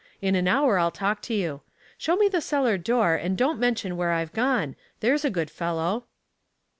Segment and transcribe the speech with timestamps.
[0.19, 1.61] In an hour I'll talk to you.
[1.95, 6.05] Show me the cellar door, and don't mention where I've gone, there's a good fellow."